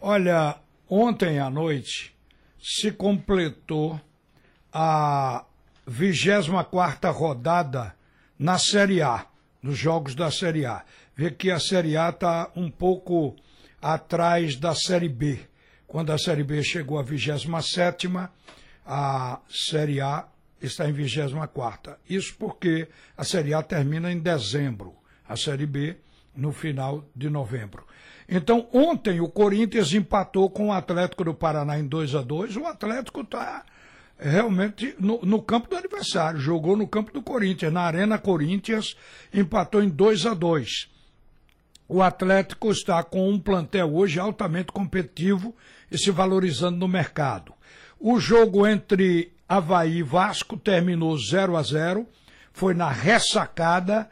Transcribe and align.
Olha, 0.00 0.58
ontem 0.88 1.38
à 1.38 1.48
noite 1.48 2.14
se 2.60 2.92
completou 2.92 3.98
a 4.72 5.44
24 5.86 7.10
rodada 7.12 7.94
na 8.38 8.58
Série 8.58 9.00
A, 9.00 9.26
nos 9.62 9.78
jogos 9.78 10.14
da 10.14 10.30
Série 10.30 10.66
A. 10.66 10.84
Vê 11.16 11.30
que 11.30 11.50
a 11.50 11.58
Série 11.58 11.96
A 11.96 12.10
está 12.10 12.50
um 12.54 12.70
pouco 12.70 13.34
atrás 13.80 14.56
da 14.56 14.74
Série 14.74 15.08
B. 15.08 15.40
Quando 15.86 16.12
a 16.12 16.18
Série 16.18 16.44
B 16.44 16.62
chegou 16.62 16.98
à 16.98 17.02
27, 17.02 18.08
a 18.84 19.40
Série 19.48 20.02
A 20.02 20.28
está 20.60 20.86
em 20.86 20.92
24. 20.92 21.96
Isso 22.08 22.34
porque 22.38 22.86
a 23.16 23.24
Série 23.24 23.54
A 23.54 23.62
termina 23.62 24.12
em 24.12 24.18
dezembro, 24.18 24.94
a 25.26 25.36
Série 25.36 25.66
B 25.66 25.96
no 26.36 26.52
final 26.52 27.04
de 27.14 27.30
novembro. 27.30 27.84
Então, 28.28 28.68
ontem 28.72 29.20
o 29.20 29.28
Corinthians 29.28 29.92
empatou 29.92 30.50
com 30.50 30.68
o 30.68 30.72
Atlético 30.72 31.24
do 31.24 31.34
Paraná 31.34 31.78
em 31.78 31.86
2 31.86 32.14
a 32.16 32.22
2 32.22 32.56
O 32.56 32.66
Atlético 32.66 33.20
está 33.20 33.64
realmente 34.18 34.94
no, 34.98 35.20
no, 35.22 35.42
campo 35.42 35.68
do 35.68 35.76
adversário, 35.76 36.40
jogou 36.40 36.76
no 36.76 36.88
campo 36.88 37.12
do 37.12 37.22
Corinthians, 37.22 37.72
na 37.72 37.82
Arena 37.82 38.18
Corinthians, 38.18 38.96
empatou 39.32 39.82
em 39.82 39.88
2 39.88 40.26
a 40.26 40.34
2 40.34 40.88
O 41.88 42.02
Atlético 42.02 42.70
está 42.70 43.02
com 43.04 43.28
um 43.30 43.38
plantel 43.38 43.94
hoje 43.94 44.18
altamente 44.18 44.72
competitivo 44.72 45.54
e 45.90 45.96
se 45.96 46.10
valorizando 46.10 46.78
no 46.78 46.88
mercado. 46.88 47.52
O 48.00 48.18
jogo 48.18 48.66
entre 48.66 49.32
Havaí 49.48 49.98
e 49.98 50.02
Vasco 50.02 50.56
terminou 50.56 51.16
0 51.16 51.56
a 51.56 51.62
0 51.62 52.06
foi 52.52 52.74
na 52.74 52.90
ressacada 52.90 54.10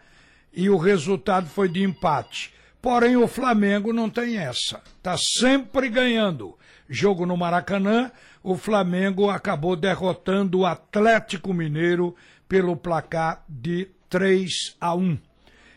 e 0.54 0.70
o 0.70 0.76
resultado 0.76 1.48
foi 1.48 1.68
de 1.68 1.82
empate. 1.82 2.52
Porém, 2.80 3.16
o 3.16 3.26
Flamengo 3.26 3.92
não 3.92 4.10
tem 4.10 4.36
essa. 4.36 4.82
Está 4.98 5.16
sempre 5.16 5.88
ganhando. 5.88 6.56
Jogo 6.88 7.24
no 7.24 7.36
Maracanã, 7.36 8.10
o 8.42 8.56
Flamengo 8.56 9.30
acabou 9.30 9.74
derrotando 9.74 10.58
o 10.60 10.66
Atlético 10.66 11.54
Mineiro 11.54 12.14
pelo 12.46 12.76
placar 12.76 13.42
de 13.48 13.88
3 14.10 14.76
a 14.80 14.94
1. 14.94 15.18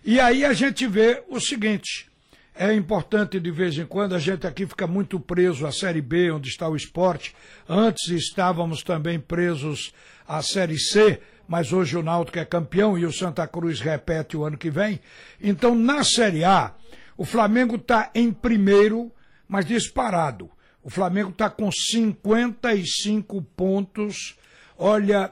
E 0.04 0.20
aí 0.20 0.44
a 0.44 0.54
gente 0.54 0.86
vê 0.86 1.24
o 1.30 1.40
seguinte: 1.40 2.10
é 2.54 2.74
importante 2.74 3.40
de 3.40 3.52
vez 3.52 3.78
em 3.78 3.86
quando, 3.86 4.16
a 4.16 4.20
gente 4.20 4.46
aqui 4.46 4.66
fica 4.66 4.88
muito 4.88 5.20
preso 5.20 5.66
à 5.66 5.72
Série 5.72 6.02
B, 6.02 6.32
onde 6.32 6.50
está 6.50 6.68
o 6.68 6.76
esporte. 6.76 7.36
Antes 7.70 8.10
estávamos 8.10 8.84
também 8.84 9.20
presos 9.20 9.94
à 10.28 10.42
Série 10.42 10.80
C, 10.80 11.22
mas 11.48 11.72
hoje 11.72 11.98
o 11.98 12.04
Náutico 12.04 12.40
é 12.40 12.46
campeão 12.46 12.98
e 12.98 13.06
o 13.06 13.14
Santa 13.14 13.48
Cruz 13.48 13.80
repete 13.80 14.36
o 14.36 14.44
ano 14.44 14.58
que 14.58 14.70
vem. 14.70 15.00
Então, 15.42 15.74
na 15.74 16.04
Série 16.04 16.44
A, 16.44 16.74
o 17.16 17.24
Flamengo 17.26 17.76
está 17.76 18.12
em 18.14 18.32
primeiro, 18.32 19.12
mas 19.48 19.66
disparado. 19.66 20.52
O 20.84 20.90
Flamengo 20.90 21.30
está 21.30 21.50
com 21.50 21.72
55 21.72 23.42
pontos. 23.42 24.38
Olha 24.78 25.32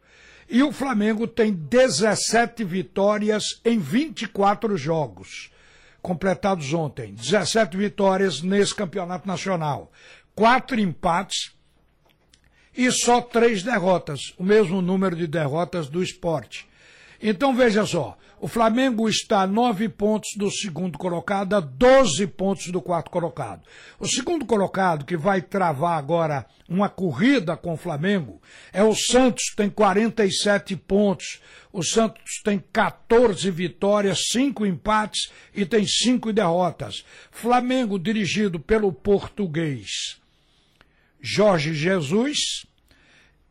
E 0.49 0.61
o 0.61 0.71
Flamengo 0.71 1.27
tem 1.27 1.53
17 1.53 2.63
vitórias 2.63 3.43
em 3.63 3.79
24 3.79 4.77
jogos, 4.77 5.49
completados 6.03 6.73
ontem. 6.73 7.15
17 7.15 7.77
vitórias 7.77 8.41
nesse 8.41 8.75
campeonato 8.75 9.25
nacional. 9.25 9.91
Quatro 10.35 10.79
empates 10.79 11.53
e 12.75 12.91
só 12.91 13.21
três 13.21 13.63
derrotas, 13.63 14.33
o 14.37 14.43
mesmo 14.43 14.81
número 14.81 15.15
de 15.15 15.25
derrotas 15.25 15.87
do 15.87 16.03
esporte. 16.03 16.67
Então 17.21 17.55
veja 17.55 17.85
só, 17.85 18.17
o 18.43 18.47
Flamengo 18.49 19.07
está 19.07 19.43
a 19.43 19.47
nove 19.47 19.87
pontos 19.87 20.31
do 20.35 20.51
segundo 20.51 20.97
colocado, 20.97 21.53
a 21.53 21.61
12 21.61 22.27
pontos 22.27 22.67
do 22.73 22.81
quarto 22.81 23.09
colocado. 23.09 23.61
O 23.97 24.05
segundo 24.05 24.45
colocado, 24.45 25.05
que 25.05 25.15
vai 25.15 25.41
travar 25.41 25.97
agora 25.97 26.45
uma 26.67 26.89
corrida 26.89 27.55
com 27.55 27.71
o 27.71 27.77
Flamengo, 27.77 28.41
é 28.73 28.83
o 28.83 28.93
Santos, 28.93 29.53
tem 29.55 29.69
47 29.69 30.75
pontos. 30.75 31.39
O 31.71 31.81
Santos 31.81 32.41
tem 32.43 32.61
14 32.73 33.49
vitórias, 33.49 34.19
5 34.33 34.65
empates 34.65 35.31
e 35.55 35.65
tem 35.65 35.87
5 35.87 36.33
derrotas. 36.33 37.05
Flamengo 37.31 37.97
dirigido 37.97 38.59
pelo 38.59 38.91
português 38.91 40.19
Jorge 41.21 41.73
Jesus 41.73 42.65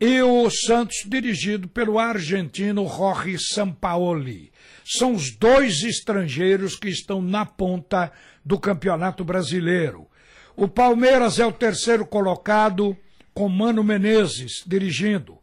e 0.04 0.20
o 0.20 0.50
Santos 0.50 1.04
dirigido 1.06 1.68
pelo 1.68 1.96
argentino 1.96 2.88
Jorge 2.88 3.38
Sampaoli. 3.38 4.50
São 4.84 5.12
os 5.12 5.30
dois 5.30 5.84
estrangeiros 5.84 6.74
que 6.74 6.88
estão 6.88 7.22
na 7.22 7.46
ponta 7.46 8.10
do 8.44 8.58
Campeonato 8.58 9.24
Brasileiro. 9.24 10.08
O 10.56 10.66
Palmeiras 10.66 11.38
é 11.38 11.46
o 11.46 11.52
terceiro 11.52 12.04
colocado 12.04 12.96
com 13.32 13.48
Mano 13.48 13.84
Menezes 13.84 14.64
dirigindo. 14.66 15.38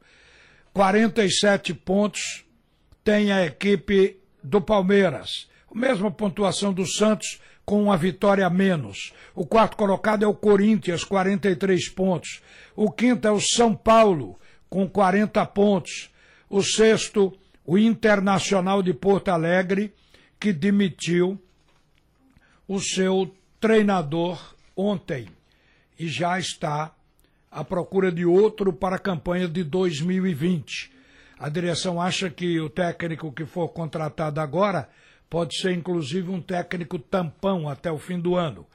47 0.73 1.73
pontos 1.73 2.43
tem 3.01 3.31
a 3.31 3.45
equipe 3.45 4.17
do 4.43 4.59
Palmeiras. 4.59 5.47
Mesma 5.73 6.11
pontuação 6.11 6.73
do 6.73 6.85
Santos, 6.85 7.39
com 7.63 7.83
uma 7.83 7.95
vitória 7.95 8.45
a 8.45 8.49
menos. 8.49 9.13
O 9.33 9.45
quarto 9.45 9.77
colocado 9.77 10.23
é 10.23 10.27
o 10.27 10.33
Corinthians, 10.33 11.05
43 11.05 11.87
pontos. 11.89 12.41
O 12.75 12.91
quinto 12.91 13.25
é 13.25 13.31
o 13.31 13.39
São 13.39 13.73
Paulo, 13.73 14.37
com 14.69 14.87
40 14.87 15.45
pontos. 15.47 16.09
O 16.49 16.61
sexto, 16.61 17.33
o 17.65 17.77
Internacional 17.77 18.81
de 18.81 18.93
Porto 18.93 19.29
Alegre, 19.29 19.93
que 20.39 20.53
demitiu 20.53 21.39
o 22.67 22.79
seu 22.79 23.33
treinador 23.59 24.55
ontem 24.75 25.27
e 25.97 26.07
já 26.07 26.39
está 26.39 26.93
à 27.51 27.63
procura 27.63 28.11
de 28.11 28.25
outro 28.25 28.71
para 28.71 28.95
a 28.95 28.99
campanha 28.99 29.47
de 29.47 29.63
2020. 29.63 30.91
A 31.37 31.49
direção 31.49 32.01
acha 32.01 32.29
que 32.29 32.59
o 32.59 32.69
técnico 32.69 33.31
que 33.31 33.45
for 33.45 33.69
contratado 33.69 34.39
agora 34.39 34.87
pode 35.29 35.55
ser 35.59 35.73
inclusive 35.73 36.29
um 36.29 36.41
técnico 36.41 36.97
tampão 36.97 37.67
até 37.67 37.91
o 37.91 37.97
fim 37.97 38.19
do 38.19 38.35
ano. 38.35 38.65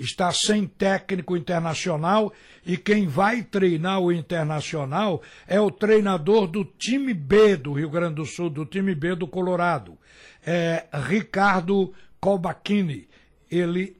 Está 0.00 0.32
sem 0.32 0.66
técnico 0.66 1.36
internacional 1.36 2.32
e 2.64 2.78
quem 2.78 3.06
vai 3.06 3.42
treinar 3.42 4.00
o 4.00 4.10
internacional 4.10 5.20
é 5.46 5.60
o 5.60 5.70
treinador 5.70 6.46
do 6.46 6.64
time 6.64 7.12
B 7.12 7.54
do 7.58 7.74
Rio 7.74 7.90
Grande 7.90 8.14
do 8.14 8.24
Sul, 8.24 8.48
do 8.48 8.64
time 8.64 8.94
B 8.94 9.14
do 9.14 9.28
Colorado, 9.28 9.98
é 10.42 10.86
Ricardo 11.06 11.92
Colbachini. 12.18 13.10
Ele 13.50 13.94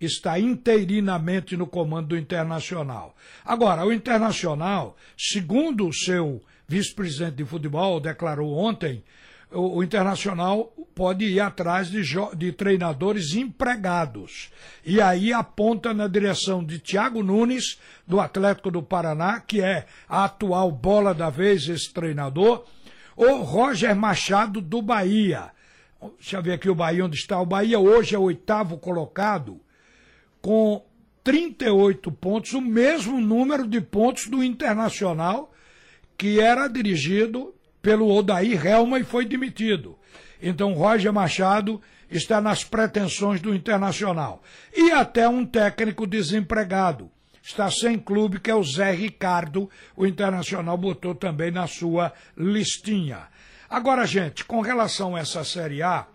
está 0.00 0.38
interinamente 0.38 1.56
no 1.56 1.66
comando 1.66 2.10
do 2.10 2.16
Internacional. 2.16 3.16
Agora, 3.44 3.84
o 3.84 3.92
Internacional, 3.92 4.96
segundo 5.18 5.88
o 5.88 5.92
seu 5.92 6.40
vice-presidente 6.68 7.38
de 7.38 7.44
futebol 7.44 7.98
declarou 7.98 8.56
ontem, 8.56 9.02
o, 9.52 9.78
o 9.78 9.82
Internacional 9.82 10.72
pode 10.94 11.24
ir 11.24 11.40
atrás 11.40 11.90
de, 11.90 12.02
de, 12.36 12.52
treinadores 12.52 13.34
empregados. 13.34 14.50
E 14.84 15.00
aí 15.00 15.32
aponta 15.32 15.94
na 15.94 16.06
direção 16.06 16.64
de 16.64 16.78
Thiago 16.78 17.22
Nunes, 17.22 17.78
do 18.06 18.20
Atlético 18.20 18.70
do 18.70 18.82
Paraná, 18.82 19.40
que 19.40 19.60
é 19.60 19.86
a 20.08 20.24
atual 20.24 20.70
bola 20.70 21.14
da 21.14 21.30
vez, 21.30 21.68
esse 21.68 21.92
treinador, 21.92 22.64
ou 23.16 23.42
Roger 23.42 23.94
Machado, 23.94 24.60
do 24.60 24.82
Bahia. 24.82 25.50
Deixa 26.18 26.36
eu 26.36 26.42
ver 26.42 26.52
aqui 26.52 26.68
o 26.68 26.74
Bahia, 26.74 27.04
onde 27.04 27.16
está. 27.16 27.40
O 27.40 27.46
Bahia 27.46 27.78
hoje 27.78 28.14
é 28.14 28.18
o 28.18 28.22
oitavo 28.22 28.76
colocado, 28.78 29.60
com 30.40 30.84
38 31.22 32.10
pontos, 32.10 32.52
o 32.52 32.60
mesmo 32.60 33.20
número 33.20 33.66
de 33.66 33.80
pontos 33.80 34.26
do 34.26 34.42
Internacional, 34.42 35.52
que 36.18 36.40
era 36.40 36.66
dirigido 36.66 37.54
pelo 37.82 38.08
Odair 38.08 38.64
Helma 38.64 38.98
e 38.98 39.04
foi 39.04 39.26
demitido. 39.26 39.98
Então 40.40 40.72
Roger 40.72 41.12
Machado 41.12 41.80
está 42.10 42.40
nas 42.40 42.64
pretensões 42.64 43.40
do 43.40 43.54
Internacional. 43.54 44.42
E 44.74 44.90
até 44.92 45.28
um 45.28 45.44
técnico 45.44 46.06
desempregado. 46.06 47.10
Está 47.42 47.70
sem 47.70 47.98
clube, 47.98 48.38
que 48.38 48.50
é 48.50 48.54
o 48.54 48.62
Zé 48.62 48.92
Ricardo. 48.92 49.68
O 49.96 50.06
Internacional 50.06 50.78
botou 50.78 51.14
também 51.14 51.50
na 51.50 51.66
sua 51.66 52.12
listinha. 52.36 53.26
Agora, 53.68 54.06
gente, 54.06 54.44
com 54.44 54.60
relação 54.60 55.16
a 55.16 55.20
essa 55.20 55.42
Série 55.42 55.82
A, 55.82 56.06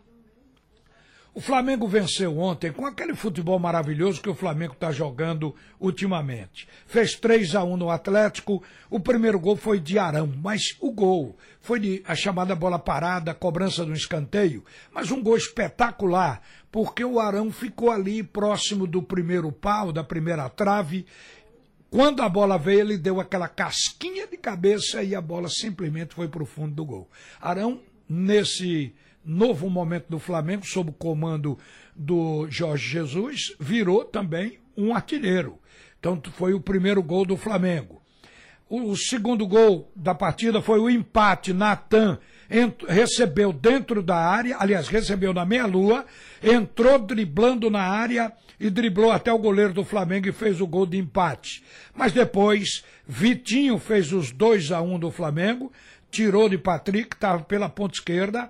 o 1.37 1.39
Flamengo 1.39 1.87
venceu 1.87 2.39
ontem 2.39 2.71
com 2.71 2.83
aquele 2.83 3.13
futebol 3.13 3.59
maravilhoso 3.59 4.23
que 4.23 4.29
o 4.29 4.33
Flamengo 4.33 4.73
está 4.73 4.91
jogando 4.91 5.53
ultimamente. 5.79 6.67
Fez 6.87 7.13
3 7.13 7.53
a 7.53 7.63
1 7.63 7.77
no 7.77 7.91
Atlético. 7.91 8.63
O 8.89 8.99
primeiro 8.99 9.39
gol 9.39 9.55
foi 9.55 9.79
de 9.79 9.99
Arão, 9.99 10.33
mas 10.41 10.75
o 10.79 10.91
gol 10.91 11.37
foi 11.61 11.79
de 11.79 12.03
a 12.07 12.15
chamada 12.15 12.55
bola 12.55 12.79
parada, 12.79 13.35
cobrança 13.35 13.85
do 13.85 13.93
escanteio, 13.93 14.65
mas 14.91 15.11
um 15.11 15.21
gol 15.21 15.37
espetacular, 15.37 16.41
porque 16.71 17.05
o 17.05 17.19
Arão 17.19 17.51
ficou 17.51 17.91
ali 17.91 18.23
próximo 18.23 18.87
do 18.87 19.03
primeiro 19.03 19.51
pau, 19.51 19.91
da 19.91 20.03
primeira 20.03 20.49
trave, 20.49 21.05
Quando 21.91 22.23
a 22.23 22.29
bola 22.29 22.57
veio, 22.57 22.79
ele 22.79 22.97
deu 22.97 23.21
aquela 23.21 23.47
casquinha 23.47 24.25
de 24.25 24.37
cabeça 24.37 25.03
e 25.03 25.13
a 25.13 25.21
bola 25.21 25.49
simplesmente 25.49 26.15
foi 26.15 26.27
para 26.27 26.41
o 26.41 26.47
fundo 26.47 26.73
do 26.73 26.83
gol. 26.83 27.07
Arão, 27.39 27.79
nesse 28.09 28.91
novo 29.27 29.69
momento 29.69 30.05
do 30.09 30.19
Flamengo, 30.19 30.65
sob 30.65 30.89
o 30.91 30.93
comando 30.93 31.57
do 31.95 32.47
Jorge 32.49 32.87
Jesus, 32.87 33.55
virou 33.59 34.05
também 34.05 34.59
um 34.75 34.95
artilheiro. 34.95 35.59
Então 35.99 36.21
foi 36.31 36.53
o 36.53 36.61
primeiro 36.61 37.03
gol 37.03 37.25
do 37.25 37.35
Flamengo. 37.35 38.01
O 38.69 38.95
segundo 38.95 39.47
gol 39.47 39.91
da 39.95 40.13
partida 40.13 40.61
foi 40.61 40.79
o 40.79 40.89
empate. 40.89 41.53
Natan 41.53 42.19
recebeu 42.87 43.51
dentro 43.51 44.01
da 44.01 44.15
área, 44.15 44.57
aliás, 44.59 44.87
recebeu 44.87 45.33
na 45.33 45.45
meia-lua, 45.45 46.05
entrou 46.41 46.99
driblando 46.99 47.69
na 47.69 47.81
área 47.81 48.31
e 48.59 48.69
driblou 48.69 49.11
até 49.11 49.31
o 49.31 49.37
goleiro 49.37 49.73
do 49.73 49.83
Flamengo 49.83 50.27
e 50.27 50.33
fez 50.33 50.59
o 50.59 50.67
gol 50.67 50.85
de 50.85 50.97
empate. 50.97 51.63
Mas 51.93 52.11
depois, 52.11 52.83
Vitinho 53.07 53.77
fez 53.77 54.11
os 54.11 54.31
2 54.31 54.71
a 54.71 54.81
1 54.81 54.93
um 54.93 54.99
do 54.99 55.11
Flamengo, 55.11 55.71
tirou 56.09 56.49
de 56.49 56.57
Patrick, 56.57 57.09
que 57.09 57.15
estava 57.15 57.43
pela 57.43 57.69
ponta 57.69 57.95
esquerda, 57.95 58.49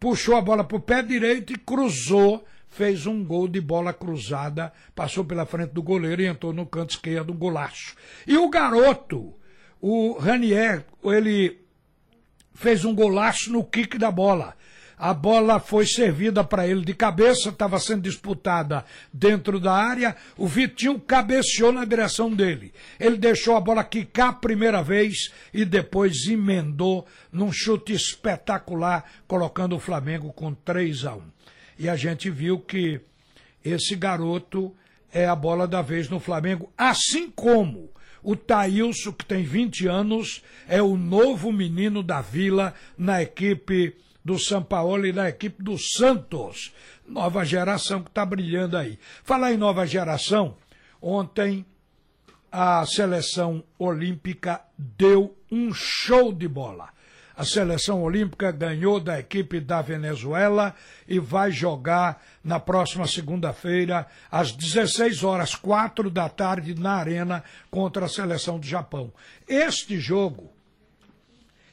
puxou 0.00 0.34
a 0.34 0.40
bola 0.40 0.64
para 0.64 0.78
o 0.78 0.80
pé 0.80 1.02
direito 1.02 1.52
e 1.52 1.58
cruzou 1.58 2.44
fez 2.70 3.04
um 3.04 3.24
gol 3.24 3.48
de 3.48 3.60
bola 3.60 3.92
cruzada, 3.92 4.72
passou 4.94 5.24
pela 5.24 5.44
frente 5.44 5.72
do 5.72 5.82
goleiro 5.82 6.22
e 6.22 6.26
entrou 6.26 6.52
no 6.52 6.64
canto 6.64 6.90
esquerdo, 6.90 7.32
um 7.32 7.36
golaço. 7.36 7.94
E 8.26 8.38
o 8.38 8.48
garoto, 8.48 9.34
o 9.80 10.12
Ranier, 10.12 10.86
ele 11.04 11.60
fez 12.54 12.84
um 12.84 12.94
golaço 12.94 13.52
no 13.52 13.64
kick 13.64 13.98
da 13.98 14.10
bola. 14.10 14.54
A 15.02 15.14
bola 15.14 15.58
foi 15.58 15.86
servida 15.86 16.44
para 16.44 16.68
ele 16.68 16.84
de 16.84 16.92
cabeça, 16.92 17.48
estava 17.48 17.80
sendo 17.80 18.02
disputada 18.02 18.84
dentro 19.10 19.58
da 19.58 19.72
área. 19.72 20.14
O 20.36 20.46
Vitinho 20.46 21.00
cabeceou 21.00 21.72
na 21.72 21.86
direção 21.86 22.30
dele. 22.30 22.70
Ele 22.98 23.16
deixou 23.16 23.56
a 23.56 23.60
bola 23.62 23.82
quicar 23.82 24.28
a 24.28 24.32
primeira 24.34 24.82
vez 24.82 25.32
e 25.54 25.64
depois 25.64 26.26
emendou 26.26 27.06
num 27.32 27.50
chute 27.50 27.94
espetacular, 27.94 29.10
colocando 29.26 29.74
o 29.74 29.80
Flamengo 29.80 30.34
com 30.34 30.52
3 30.52 31.06
a 31.06 31.14
1. 31.14 31.22
E 31.78 31.88
a 31.88 31.96
gente 31.96 32.28
viu 32.28 32.58
que 32.58 33.00
esse 33.64 33.96
garoto 33.96 34.70
é 35.10 35.24
a 35.24 35.34
bola 35.34 35.66
da 35.66 35.80
vez 35.80 36.10
no 36.10 36.20
Flamengo, 36.20 36.70
assim 36.76 37.30
como 37.30 37.88
o 38.22 38.36
Thailson, 38.36 39.12
que 39.12 39.24
tem 39.24 39.44
20 39.44 39.86
anos, 39.88 40.42
é 40.68 40.82
o 40.82 40.94
novo 40.94 41.50
menino 41.50 42.02
da 42.02 42.20
vila 42.20 42.74
na 42.98 43.22
equipe 43.22 43.96
do 44.24 44.38
São 44.38 44.62
Paulo 44.62 45.06
e 45.06 45.12
na 45.12 45.28
equipe 45.28 45.62
do 45.62 45.78
Santos. 45.78 46.72
Nova 47.06 47.44
geração 47.44 48.02
que 48.02 48.08
está 48.08 48.24
brilhando 48.24 48.76
aí. 48.76 48.98
Falar 49.24 49.52
em 49.52 49.56
nova 49.56 49.86
geração, 49.86 50.56
ontem 51.00 51.64
a 52.50 52.84
seleção 52.86 53.62
olímpica 53.78 54.60
deu 54.76 55.36
um 55.50 55.72
show 55.72 56.32
de 56.32 56.48
bola. 56.48 56.90
A 57.36 57.44
seleção 57.44 58.02
olímpica 58.02 58.52
ganhou 58.52 59.00
da 59.00 59.18
equipe 59.18 59.60
da 59.60 59.80
Venezuela 59.80 60.74
e 61.08 61.18
vai 61.18 61.50
jogar 61.50 62.22
na 62.44 62.60
próxima 62.60 63.06
segunda-feira, 63.06 64.06
às 64.30 64.52
16 64.52 65.24
horas, 65.24 65.54
4 65.54 66.10
da 66.10 66.28
tarde, 66.28 66.74
na 66.74 66.96
Arena, 66.96 67.42
contra 67.70 68.04
a 68.04 68.10
seleção 68.10 68.58
do 68.58 68.66
Japão. 68.66 69.10
Este 69.48 69.98
jogo, 69.98 70.52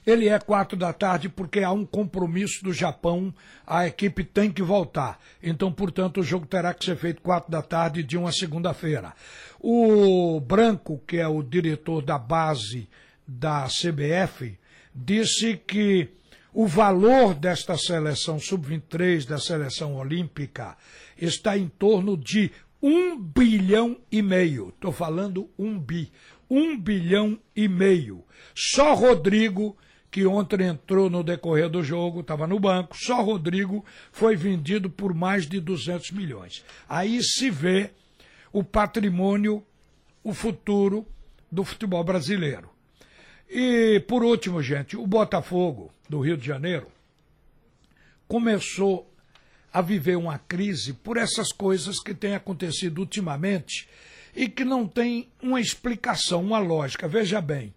ele 0.07 0.30
é 0.30 0.39
4 0.39 0.77
da 0.77 0.94
tarde 0.94 1.27
porque 1.27 1.59
há 1.59 1.71
um 1.71 1.86
compromisso 1.86 2.63
do 2.63 2.71
Japão, 2.71 3.33
a 3.65 3.86
equipe 3.86 4.24
tem 4.24 4.50
que 4.50 4.63
voltar. 4.63 5.19
Então, 5.44 5.69
portanto, 5.69 6.21
o 6.21 6.24
jogo 6.24 6.45
terá 6.45 6.74
que 6.74 6.86
ser 6.86 6.95
feito 6.95 7.21
4 7.21 7.51
da 7.51 7.62
tarde 7.62 8.04
de 8.04 8.18
uma 8.18 8.31
segunda-feira. 8.31 9.13
O 9.59 10.39
Branco, 10.39 11.04
que 11.06 11.18
é 11.18 11.27
o 11.27 11.44
diretor 11.44 12.01
da 12.01 12.18
base 12.18 12.88
da 13.27 13.68
CBF, 13.68 14.57
disse 14.95 15.57
que 15.57 16.09
o 16.54 16.65
valor 16.65 17.36
desta 17.36 17.77
seleção 17.77 18.39
sub-23, 18.39 19.27
da 19.27 19.38
seleção 19.38 19.98
olímpica, 19.98 20.77
está 21.18 21.57
em 21.57 21.68
torno 21.68 22.15
de 22.15 22.50
um 22.81 23.19
bilhão 23.19 23.98
e 24.09 24.21
meio. 24.21 24.69
Estou 24.69 24.94
falando 24.94 25.50
um 25.59 25.77
bi. 25.77 26.13
Um 26.50 26.80
bilhão 26.80 27.38
e 27.54 27.68
meio. 27.68 28.24
Só 28.56 28.94
Rodrigo, 28.94 29.75
que 30.09 30.25
ontem 30.25 30.68
entrou 30.68 31.09
no 31.09 31.24
decorrer 31.24 31.69
do 31.69 31.83
jogo, 31.83 32.21
estava 32.21 32.48
no 32.48 32.59
banco, 32.59 32.95
só 32.98 33.21
Rodrigo 33.21 33.83
foi 34.12 34.36
vendido 34.36 34.89
por 34.89 35.13
mais 35.13 35.48
de 35.48 35.59
200 35.59 36.12
milhões. 36.12 36.63
Aí 36.88 37.21
se 37.21 37.50
vê 37.50 37.92
o 38.51 38.63
patrimônio, 38.63 39.63
o 40.24 40.33
futuro 40.33 41.06
do 41.51 41.63
futebol 41.63 42.04
brasileiro. 42.04 42.69
E, 43.50 44.00
por 44.07 44.24
último, 44.24 44.62
gente, 44.62 44.98
o 44.98 45.07
Botafogo 45.07 45.92
do 46.09 46.19
Rio 46.19 46.38
de 46.38 46.45
Janeiro 46.45 46.88
começou 48.27 49.09
a 49.71 49.81
viver 49.81 50.18
uma 50.18 50.39
crise 50.39 50.94
por 50.94 51.18
essas 51.18 51.50
coisas 51.50 52.00
que 52.00 52.13
têm 52.13 52.36
acontecido 52.36 53.00
ultimamente 53.00 53.88
e 54.36 54.50
que 54.50 54.65
não 54.65 54.88
tem 54.88 55.30
uma 55.42 55.62
explicação, 55.62 56.42
uma 56.42 56.59
lógica. 56.59 57.07
Veja 57.07 57.39
bem, 57.39 57.74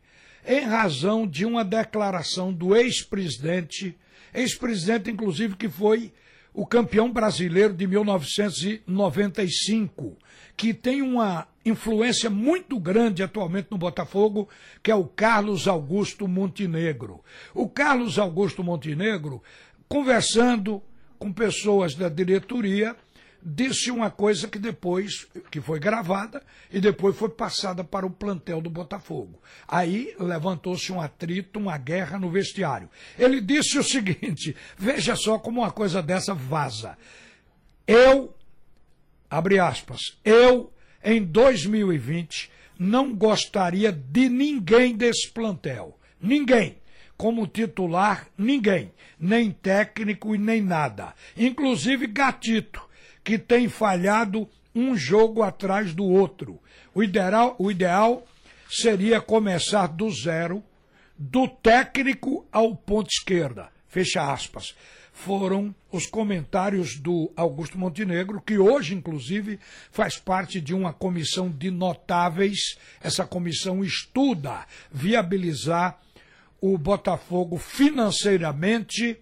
em 0.47 0.61
razão 0.61 1.27
de 1.27 1.45
uma 1.45 1.65
declaração 1.65 2.53
do 2.53 2.77
ex-presidente, 2.77 3.99
ex-presidente, 4.35 5.11
inclusive, 5.11 5.57
que 5.57 5.69
foi 5.69 6.13
o 6.53 6.67
campeão 6.67 7.13
brasileiro 7.13 7.73
de 7.75 7.87
1995, 7.87 10.19
que 10.57 10.75
tem 10.75 11.01
uma 11.03 11.47
influência 11.65 12.29
muito 12.29 12.81
grande 12.81 13.23
atualmente 13.23 13.69
no 13.71 13.79
Botafogo, 13.79 14.49
que 14.83 14.91
é 14.91 14.95
o 14.95 15.05
Carlos 15.05 15.69
Augusto 15.69 16.27
Montenegro. 16.27 17.23
O 17.55 17.69
Carlos 17.69 18.19
Augusto 18.19 18.65
Montenegro, 18.65 19.41
conversando 19.89 20.83
com 21.19 21.33
pessoas 21.33 21.95
da 21.95 22.09
diretoria, 22.09 22.97
disse 23.43 23.91
uma 23.91 24.11
coisa 24.11 24.49
que 24.49 24.59
depois, 24.59 25.27
que 25.51 25.61
foi 25.61 25.79
gravada 25.79 26.43
e 26.71 26.81
depois 26.81 27.17
foi 27.17 27.29
passada 27.29 27.83
para 27.83 28.07
o 28.07 28.11
plantel 28.11 28.61
do 28.61 28.71
Botafogo. 28.71 29.41
Aí 29.67 30.15
levantou-se 30.19 30.93
um 30.93 31.01
atrito, 31.01 31.59
uma 31.59 31.79
guerra 31.79 32.19
no 32.19 32.31
vestiário. 32.31 32.89
Ele 33.19 33.41
disse 33.41 33.79
o 33.79 33.85
seguinte: 33.85 34.55
veja 34.77 35.17
só 35.17 35.39
como 35.39 35.61
uma 35.61 35.71
coisa 35.71 36.03
dessa 36.03 36.35
vaza. 36.35 36.97
Eu, 37.87 38.35
abre 39.29 39.59
aspas, 39.59 40.19
eu, 40.25 40.73
em 41.03 41.23
2020, 41.23 42.51
não 42.79 43.15
gostaria 43.15 43.91
de 43.91 44.29
ninguém 44.29 44.95
desse 44.95 45.31
plantel. 45.31 45.99
Ninguém 46.21 46.81
como 47.21 47.47
titular 47.47 48.29
ninguém, 48.39 48.95
nem 49.19 49.51
técnico 49.51 50.35
e 50.35 50.39
nem 50.39 50.63
nada. 50.63 51.15
Inclusive 51.37 52.07
Gatito, 52.07 52.81
que 53.23 53.39
tem 53.39 53.69
falhado 53.69 54.49
um 54.75 54.97
jogo 54.97 55.43
atrás 55.43 55.95
do 55.95 56.05
outro. 56.05 56.61
O 56.95 57.03
ideal, 57.03 57.57
o 57.59 57.71
ideal 57.71 58.27
seria 58.69 59.21
começar 59.21 59.87
do 59.89 60.11
zero, 60.11 60.63
do 61.19 61.49
técnico 61.49 62.47
ao 62.51 62.75
ponto 62.75 63.09
esquerda. 63.11 63.69
Fecha 63.89 64.33
aspas. 64.33 64.75
Foram 65.13 65.75
os 65.93 66.07
comentários 66.07 66.97
do 66.97 67.31
Augusto 67.37 67.77
Montenegro, 67.77 68.41
que 68.41 68.59
hoje, 68.59 68.95
inclusive, 68.95 69.59
faz 69.91 70.17
parte 70.17 70.61
de 70.61 70.73
uma 70.73 70.93
comissão 70.93 71.51
de 71.51 71.71
notáveis. 71.71 72.79
Essa 73.03 73.27
comissão 73.27 73.85
estuda 73.85 74.65
viabilizar 74.91 76.01
o 76.61 76.79
Botafogo 76.79 77.59
financeiramente 77.59 79.19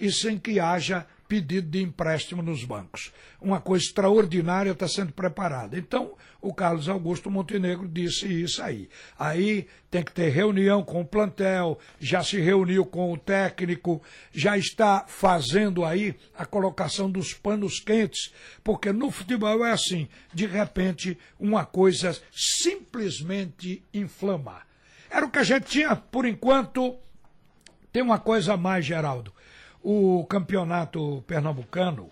e 0.00 0.10
sem 0.10 0.38
que 0.38 0.60
haja 0.60 1.06
pedido 1.28 1.68
de 1.68 1.82
empréstimo 1.82 2.42
nos 2.42 2.64
bancos. 2.64 3.12
Uma 3.40 3.60
coisa 3.60 3.84
extraordinária 3.84 4.70
está 4.70 4.88
sendo 4.88 5.12
preparada. 5.12 5.78
Então, 5.78 6.14
o 6.40 6.54
Carlos 6.54 6.88
Augusto 6.88 7.30
Montenegro 7.30 7.88
disse 7.88 8.26
isso 8.26 8.62
aí. 8.62 8.88
Aí 9.18 9.66
tem 9.90 10.02
que 10.02 10.12
ter 10.12 10.28
reunião 10.28 10.82
com 10.82 11.00
o 11.00 11.06
plantel, 11.06 11.78
já 11.98 12.22
se 12.22 12.40
reuniu 12.40 12.84
com 12.84 13.12
o 13.12 13.18
técnico, 13.18 14.02
já 14.32 14.56
está 14.56 15.04
fazendo 15.06 15.84
aí 15.84 16.14
a 16.36 16.46
colocação 16.46 17.10
dos 17.10 17.32
panos 17.32 17.80
quentes, 17.80 18.32
porque 18.62 18.92
no 18.92 19.10
futebol 19.10 19.64
é 19.64 19.72
assim, 19.72 20.08
de 20.32 20.46
repente 20.46 21.18
uma 21.38 21.64
coisa 21.64 22.16
simplesmente 22.32 23.82
inflama. 23.92 24.62
Era 25.10 25.26
o 25.26 25.30
que 25.30 25.38
a 25.38 25.44
gente 25.44 25.66
tinha 25.66 25.96
por 25.96 26.26
enquanto. 26.26 26.96
Tem 27.92 28.02
uma 28.02 28.18
coisa 28.18 28.54
a 28.54 28.56
mais, 28.56 28.84
Geraldo. 28.84 29.32
O 29.88 30.26
campeonato 30.26 31.22
pernambucano 31.28 32.10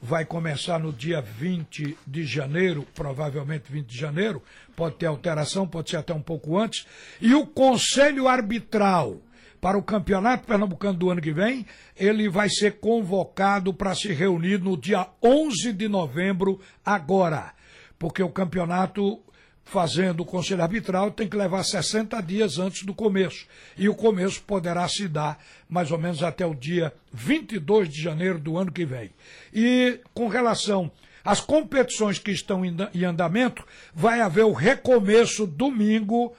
vai 0.00 0.24
começar 0.24 0.78
no 0.78 0.92
dia 0.92 1.20
20 1.20 1.98
de 2.06 2.24
janeiro, 2.24 2.86
provavelmente 2.94 3.64
20 3.68 3.84
de 3.84 3.98
janeiro, 3.98 4.40
pode 4.76 4.94
ter 4.94 5.06
alteração, 5.06 5.66
pode 5.66 5.90
ser 5.90 5.96
até 5.96 6.14
um 6.14 6.22
pouco 6.22 6.56
antes, 6.56 6.86
e 7.20 7.34
o 7.34 7.44
Conselho 7.44 8.28
Arbitral 8.28 9.20
para 9.60 9.76
o 9.76 9.82
Campeonato 9.82 10.46
Pernambucano 10.46 10.96
do 10.96 11.10
ano 11.10 11.20
que 11.20 11.32
vem, 11.32 11.66
ele 11.96 12.28
vai 12.28 12.48
ser 12.48 12.78
convocado 12.78 13.74
para 13.74 13.92
se 13.92 14.12
reunir 14.12 14.60
no 14.60 14.76
dia 14.76 15.08
11 15.20 15.72
de 15.72 15.88
novembro, 15.88 16.60
agora, 16.84 17.54
porque 17.98 18.22
o 18.22 18.30
campeonato 18.30 19.20
fazendo 19.66 20.20
o 20.20 20.24
conselho 20.24 20.62
arbitral 20.62 21.10
tem 21.10 21.28
que 21.28 21.36
levar 21.36 21.64
60 21.64 22.22
dias 22.22 22.58
antes 22.58 22.84
do 22.84 22.94
começo. 22.94 23.46
E 23.76 23.88
o 23.88 23.94
começo 23.94 24.40
poderá 24.42 24.88
se 24.88 25.08
dar 25.08 25.42
mais 25.68 25.90
ou 25.90 25.98
menos 25.98 26.22
até 26.22 26.46
o 26.46 26.54
dia 26.54 26.92
22 27.12 27.88
de 27.88 28.00
janeiro 28.00 28.38
do 28.38 28.56
ano 28.56 28.70
que 28.70 28.86
vem. 28.86 29.10
E 29.52 30.00
com 30.14 30.28
relação 30.28 30.90
às 31.24 31.40
competições 31.40 32.20
que 32.20 32.30
estão 32.30 32.64
em 32.64 33.04
andamento, 33.04 33.66
vai 33.92 34.20
haver 34.20 34.44
o 34.44 34.52
recomeço 34.52 35.44
domingo 35.48 36.32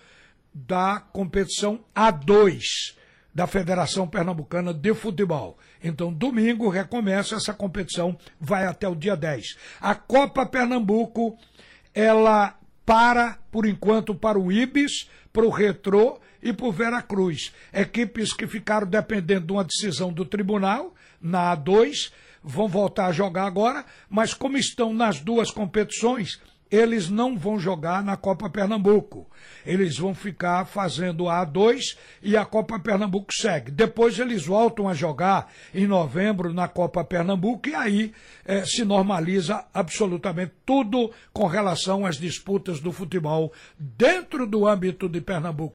da 0.54 1.02
competição 1.12 1.84
A2 1.94 2.96
da 3.36 3.46
Federação 3.46 4.08
Pernambucana 4.08 4.74
de 4.74 4.94
Futebol. 4.96 5.60
Então, 5.84 6.14
domingo 6.14 6.70
recomeça 6.70 7.36
essa 7.36 7.54
competição, 7.54 8.18
vai 8.40 8.66
até 8.66 8.88
o 8.88 8.96
dia 8.96 9.18
10. 9.18 9.58
A 9.82 9.94
Copa 9.94 10.46
Pernambuco, 10.46 11.38
ela 11.94 12.58
para, 12.88 13.38
por 13.52 13.66
enquanto, 13.66 14.16
para 14.16 14.40
o 14.40 14.50
Ibis, 14.50 15.10
para 15.34 15.46
o 15.46 15.50
Retrô 15.50 16.22
e 16.42 16.54
para 16.54 16.68
o 16.68 16.72
Veracruz. 16.72 17.52
Equipes 17.74 18.32
que 18.32 18.48
ficaram 18.48 18.88
dependendo 18.88 19.48
de 19.48 19.52
uma 19.52 19.66
decisão 19.66 20.12
do 20.14 20.24
tribunal, 20.24 20.96
na 21.22 21.54
A2, 21.54 22.14
vão 22.42 22.70
voltar 22.70 23.08
a 23.08 23.12
jogar 23.12 23.46
agora, 23.46 23.86
mas 24.10 24.34
como 24.34 24.58
estão 24.58 24.94
nas 24.94 25.20
duas 25.20 25.52
competições, 25.52 26.40
eles 26.72 27.10
não 27.10 27.38
vão 27.38 27.60
jogar 27.60 28.04
na 28.04 28.18
Copa 28.18 28.50
Pernambuco. 28.50 29.28
Eles 29.66 29.98
vão 29.98 30.14
ficar 30.14 30.66
fazendo 30.66 31.30
a 31.30 31.46
A2 31.46 31.98
e 32.22 32.36
a 32.36 32.46
Copa 32.46 32.80
Pernambuco 32.80 33.34
segue. 33.34 33.72
Depois 33.72 34.18
eles 34.20 34.46
voltam 34.46 34.88
a 34.88 34.94
jogar 34.94 35.52
em 35.74 35.88
novembro 35.88 36.54
na 36.54 36.68
Copa 36.68 37.04
Pernambuco 37.04 37.70
e 37.70 37.76
aí 37.76 38.14
eh, 38.46 38.66
se 38.66 38.84
normaliza 38.84 39.66
absolutamente 39.74 40.54
tudo 40.66 41.12
com 41.34 41.48
relação 41.48 42.06
às 42.06 42.18
disputas 42.18 42.80
do 42.80 42.92
futebol 42.92 43.52
dentro 43.78 44.46
do 44.48 44.68
âmbito 44.68 45.10
de 45.10 45.22
Pernambuco. 45.22 45.58